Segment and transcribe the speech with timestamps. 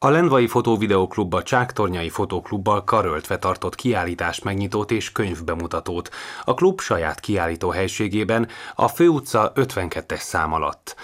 [0.00, 6.10] A Lendvai Fotóvideoklub a Csáktornyai Fotóklubbal karöltve tartott kiállítást megnyitót és könyvbemutatót.
[6.44, 10.96] A klub saját kiállító helységében a főutca 52-es szám alatt.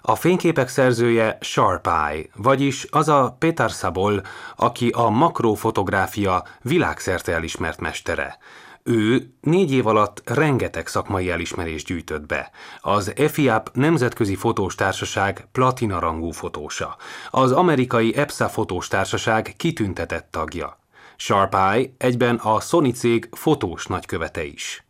[0.00, 4.22] A fényképek szerzője Sharp Eye, vagyis az a Petar Szabol,
[4.56, 8.38] aki a makrofotográfia világszerte elismert mestere.
[8.84, 12.50] Ő négy év alatt rengeteg szakmai elismerést gyűjtött be.
[12.80, 16.96] Az EFIAP Nemzetközi Fotós Társaság platina rangú fotósa.
[17.30, 20.78] Az amerikai EPSA Fotós Társaság kitüntetett tagja.
[21.16, 24.86] Sharp Eye egyben a Sony cég fotós nagykövete is.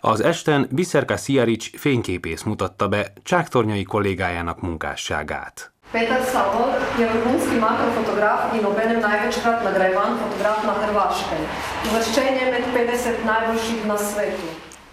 [0.00, 5.75] Az esten Biszerka Sziarics fényképész mutatta be csáktornyai kollégájának munkásságát.
[5.96, 11.46] Petar Savol je vrhunski makrofotograf in obenem največkrat nagrajevan fotograf na Hrvaškem.
[11.88, 14.50] Uvrščen je med 50 najboljših na svetu.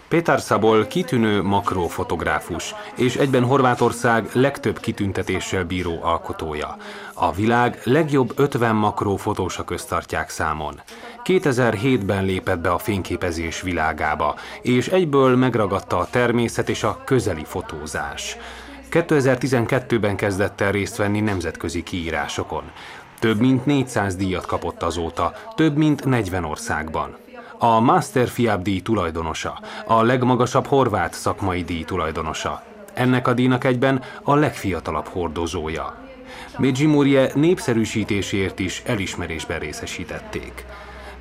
[0.08, 6.76] Péter Szabol kitűnő makrofotográfus, és egyben Horvátország legtöbb kitüntetéssel bíró alkotója.
[7.14, 10.80] A világ legjobb 50 makrofotósa közt tartják számon.
[11.24, 18.36] 2007-ben lépett be a fényképezés világába, és egyből megragadta a természet és a közeli fotózás.
[18.94, 22.62] 2012-ben kezdett el részt venni nemzetközi kiírásokon.
[23.18, 27.16] Több mint 400 díjat kapott azóta, több mint 40 országban.
[27.58, 32.62] A Master Fiab díj tulajdonosa, a legmagasabb horvát szakmai díj tulajdonosa.
[32.92, 35.98] Ennek a díjnak egyben a legfiatalabb hordozója.
[36.58, 40.64] Mejimurje népszerűsítésért is elismerésben részesítették.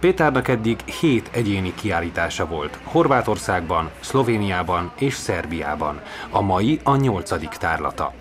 [0.03, 6.01] Pétárnak eddig hét egyéni kiállítása volt Horvátországban, Szlovéniában és Szerbiában.
[6.29, 8.13] A mai a nyolcadik tárlata.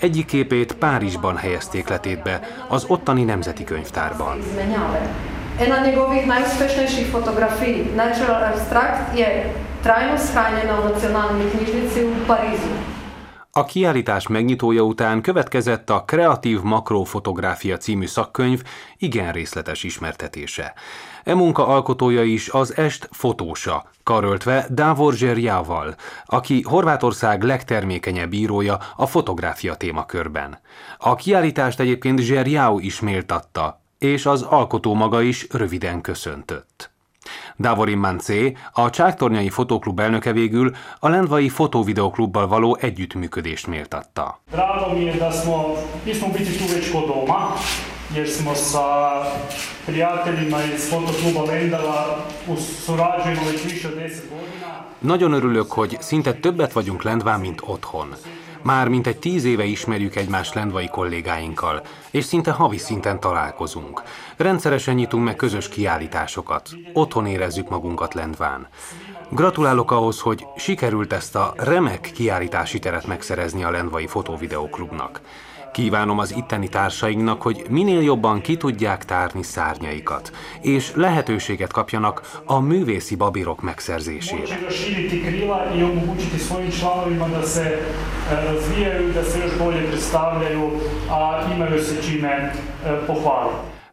[0.00, 4.38] Egyik képét Párizsban helyezték letétbe, az ottani nemzeti könyvtárban.
[5.58, 12.91] Ena njegovih najuspešnejših fotografij, Natural Abstract, je trajno shranjena v nacionalni knjižnici v Parizu.
[13.54, 18.62] A kiállítás megnyitója után következett a Kreatív Makrofotográfia című szakkönyv
[18.96, 20.74] igen részletes ismertetése.
[21.24, 25.94] E munka alkotója is az est fotósa, karöltve Davor Zserjával,
[26.26, 30.58] aki Horvátország legtermékenyebb írója a fotográfia témakörben.
[30.98, 36.91] A kiállítást egyébként Zserjau is méltatta, és az alkotó maga is röviden köszöntött.
[37.56, 44.40] Davorin Mancé, a Csáktornyai Fotóklub elnöke végül a Lendvai Fotóvideoklubbal való együttműködést méltatta.
[44.50, 47.52] Drago mi je da smo, mi smo biti tu već kod doma,
[48.14, 48.86] jer smo sa
[49.84, 52.16] prijateljima iz fotokluba Lendava
[52.84, 53.98] surađujemo već više od 10
[54.30, 54.72] godina.
[54.98, 58.14] Nagyon örülök, hogy szinte többet vagyunk Lendván, mint otthon.
[58.62, 64.02] Már mint egy tíz éve ismerjük egymást lendvai kollégáinkkal, és szinte havi szinten találkozunk.
[64.36, 66.68] Rendszeresen nyitunk meg közös kiállításokat.
[66.92, 68.68] Otthon érezzük magunkat Lendván.
[69.30, 75.20] Gratulálok ahhoz, hogy sikerült ezt a remek kiállítási teret megszerezni a Lendvai Fotóvideoklubnak.
[75.72, 82.60] Kívánom az itteni társainknak, hogy minél jobban ki tudják tárni szárnyaikat, és lehetőséget kapjanak a
[82.60, 84.58] művészi babírok megszerzésére.
[84.58, 84.66] E,
[92.84, 93.00] e.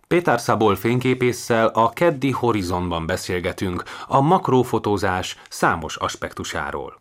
[0.08, 7.00] Péter Szabol fényképésszel a keddi Horizonban beszélgetünk a makrófotózás számos aspektusáról.